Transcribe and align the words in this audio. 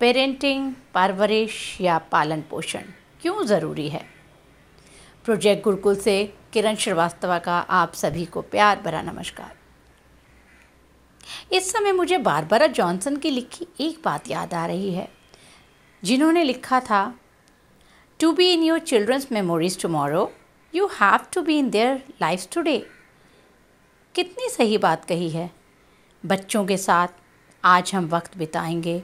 Parenting, 0.00 0.72
परवरिश 0.94 1.80
या 1.80 1.98
पालन 2.12 2.40
पोषण 2.40 2.82
क्यों 3.22 3.44
ज़रूरी 3.46 3.88
है? 3.88 4.04
प्रोजेक्ट 5.24 5.64
गुरुकुल 5.64 5.96
से 5.96 6.34
किरण 6.52 6.74
श्रीवास्तवा 6.74 7.38
का 7.38 7.58
आप 7.58 7.92
सभी 7.94 8.24
को 8.24 8.42
प्यार 8.42 8.80
भरा 8.80 9.02
नमस्कार। 9.02 9.52
इस 11.52 11.70
समय 11.72 11.92
मुझे 11.92 12.18
बारबरा 12.18 12.66
जॉनसन 12.66 13.16
की 13.16 13.30
लिखी 13.30 13.66
एक 13.80 14.00
बात 14.04 14.30
याद 14.30 14.54
आ 14.54 14.66
रही 14.66 14.92
है, 14.94 15.08
जिन्होंने 16.02 16.44
लिखा 16.44 16.80
था 16.80 17.14
to 18.20 18.32
be 18.32 18.52
in 18.52 18.62
your 18.62 18.78
children's 18.78 19.28
memories 19.32 19.80
tomorrow 19.82 20.30
you 20.74 20.86
have 21.00 21.26
to 21.32 21.42
be 21.42 21.58
in 21.58 21.70
their 21.70 22.02
life 22.22 22.46
today 22.52 22.78
कितनी 24.14 24.48
सही 24.48 24.78
बात 24.78 25.04
कही 25.04 25.30
है। 25.30 25.50
बच्चों 26.24 26.66
के 26.66 26.76
साथ 26.76 27.08
आज 27.64 27.94
हम 27.94 28.06
वक्त 28.08 28.38
बिताएँगे 28.38 29.02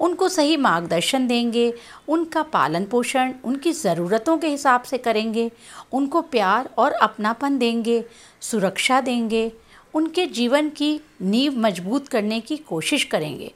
उनको 0.00 0.28
सही 0.28 0.56
मार्गदर्शन 0.56 1.26
देंगे, 1.26 1.72
उनका 2.08 2.42
पालन 2.42 2.84
पोषण 2.84 3.32
उनकी 3.44 3.72
ज़रूरतों 3.72 4.36
के 4.38 4.48
हिसाब 4.48 4.82
से 4.82 4.98
करेंगे, 4.98 5.50
उनको 5.92 6.20
प्यार 6.22 6.70
और 6.78 6.92
अपनापन 6.92 7.58
देंगे, 7.58 8.04
सुरक्षा 8.40 9.00
देंगे, 9.00 9.52
उनके 9.94 10.26
जीवन 10.26 10.68
की 10.68 11.00
नींव 11.22 11.58
मज़बूत 11.58 12.08
करने 12.08 12.40
की 12.40 12.56
कोशिश 12.56 13.04
करेंगे। 13.04 13.52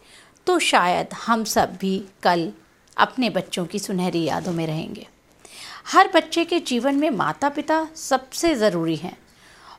तो 0.47 0.59
शायद 0.59 1.15
हम 1.27 1.45
सब 1.45 1.77
भी 1.81 1.99
कल 2.23 2.51
अपने 2.97 3.31
बच्चों 3.31 3.67
की 3.67 3.79
सुनहरी 3.79 4.23
यादों 4.25 4.53
में 4.53 4.67
रहेंगे। 4.67 5.07
हर 5.93 6.11
बच्चे 6.15 6.45
के 6.45 6.59
जीवन 6.61 6.95
में 6.95 7.11
माता 7.11 7.49
पिता 7.49 7.87
सबसे 7.97 8.55
ज़रूरी 8.55 8.97
हैं 8.97 9.17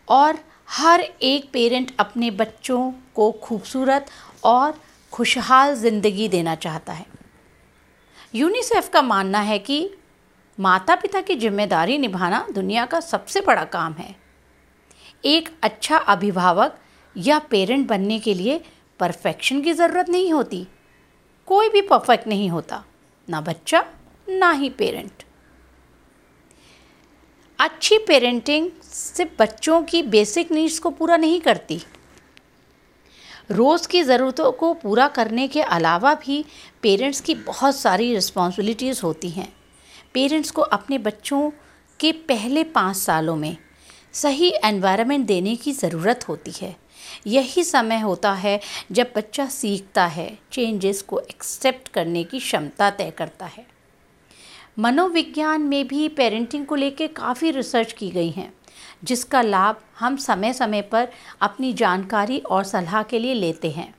और 0.09 0.37
हर 0.69 1.01
एक 1.01 1.49
पेरेंट 1.53 1.91
अपने 1.99 2.31
बच्चों 2.31 2.91
को 3.15 3.31
खूबसूरत 3.31 4.05
और 4.43 4.79
खुशहाल 5.13 5.73
ज़िंदगी 5.75 6.27
देना 6.27 6.55
चाहता 6.55 6.93
है। 6.93 7.05
यूनिसेफ 8.33 8.89
का 8.89 9.01
मानना 9.01 9.39
है 9.41 9.57
कि 9.59 9.89
माता 10.57 10.95
पिता 10.95 11.21
की 11.21 11.35
ज़िम्मेदारी 11.35 11.97
निभाना 11.97 12.45
दुनिया 12.51 12.85
का 12.85 12.99
सबसे 12.99 13.41
बड़ा 13.41 13.63
काम 13.65 13.93
है। 13.93 14.15
एक 15.25 15.49
अच्छा 15.63 15.97
अभिभावक 15.97 16.79
या 17.15 17.39
पेरेंट 17.41 17.87
बनने 17.87 18.19
के 18.19 18.33
लिए 18.33 18.59
परफेक्शन 18.99 19.61
की 19.61 19.73
ज़रूरत 19.73 20.09
नहीं 20.09 20.31
होती। 20.33 20.67
कोई 21.47 21.69
भी 21.69 21.81
परफेक्ट 21.83 22.27
नहीं 22.27 22.49
होता, 22.49 22.83
ना 23.27 23.41
बच्चा, 23.41 23.85
ना 24.27 24.51
ही 24.51 24.69
पेरेंट। 24.71 25.23
अच्छी 27.59 27.97
पेरेंटिंग 27.97 28.69
सिर्फ़ 28.83 29.31
बच्चों 29.39 29.81
की 29.83 30.01
बेसिक 30.03 30.51
नीड्स 30.51 30.79
को 30.79 30.89
पूरा 30.91 31.17
नहीं 31.17 31.39
करती। 31.41 31.81
रोज़ 33.49 33.87
की 33.87 34.03
ज़रूरतों 34.03 34.51
को 34.51 34.73
पूरा 34.73 35.07
करने 35.07 35.47
के 35.47 35.61
अलावा 35.61 36.13
भी 36.15 36.43
पेरेंट्स 36.81 37.21
की 37.21 37.35
बहुत 37.35 37.75
सारी 37.75 38.13
रिस्पॉन्सिबिलिटीज़ 38.15 39.01
होती 39.01 39.29
हैं। 39.29 39.47
पेरेंट्स 40.13 40.51
को 40.51 40.61
अपने 40.61 40.97
बच्चों 40.97 41.49
के 41.99 42.11
पहले 42.11 42.63
पाँच 42.63 42.97
सालों 42.97 43.35
में 43.35 43.57
सही 44.13 44.51
एनवायरनमेंट 44.65 45.25
देने 45.25 45.55
की 45.55 45.71
ज़रूरत 45.71 46.27
होती 46.29 46.51
है। 46.61 46.75
यही 47.27 47.63
समय 47.63 47.99
होता 47.99 48.33
है 48.33 48.59
जब 48.91 49.11
बच्चा 49.15 49.45
सीखता 49.45 50.05
है 50.05 50.37
चेंजेस 50.51 51.01
को 51.01 51.19
एक्सेप्ट 51.19 51.87
करने 51.87 52.23
की 52.23 52.39
क्षमता 52.39 52.89
तय 52.89 53.11
करता 53.17 53.45
है। 53.45 53.65
मनोविज्ञान 54.77 55.61
में 55.61 55.87
भी 55.87 56.07
पेरेंटिंग 56.09 56.65
को 56.65 56.75
लेकर 56.75 57.07
काफ़ी 57.07 57.51
रिसर्च 57.51 57.93
की 57.93 58.09
गई 58.09 58.29
हैं, 58.29 58.53
जिसका 59.03 59.41
लाभ 59.41 59.81
हम 59.99 60.15
समय 60.15 60.53
समय 60.53 60.81
पर 60.81 61.07
अपनी 61.41 61.73
जानकारी 61.73 62.39
और 62.39 62.63
सलाह 62.63 63.03
के 63.03 63.19
लिए 63.19 63.33
लेते 63.33 63.71
हैं। 63.71 63.95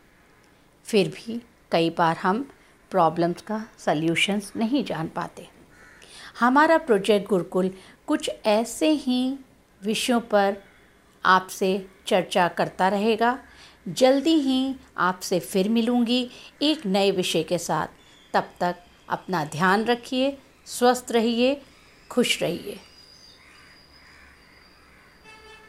फिर 0.85 1.09
भी 1.09 1.41
कई 1.71 1.91
बार 1.91 2.17
हम 2.17 2.51
प्रॉब्लम्स 2.91 3.43
का 3.43 3.65
सल्यूशंस 3.79 4.53
नहीं 4.57 4.85
जान 4.85 5.09
पाते। 5.09 5.49
हमारा 6.41 6.79
प्रोजेक्ट 6.79 7.29
गुरुकुल 7.29 7.71
कुछ 8.07 8.31
ऐसे 8.47 8.91
ही 8.91 9.39
विषयों 9.83 10.21
पर 10.21 10.57
आपसे 11.25 11.87
चर्चा 12.07 12.49
करता 12.49 12.89
रहेगा। 12.89 13.39
जल्दी 13.89 14.35
ही 14.35 14.75
आपसे 14.99 15.41
फिर 15.41 15.69
मिलूँगी 15.69 16.29
एक 16.63 16.87
नए 16.87 17.11
विषय 17.11 17.43
के 17.43 17.59
साथ। 17.59 17.87
तब 18.35 18.51
तक 18.61 18.77
अपना 19.09 19.45
ध्यान 19.45 19.85
रखिए 19.85 20.39
स्वस्थ 20.67 21.13
रहिए 21.13 21.61
खुश 22.11 22.43
रहिए। 22.43 22.79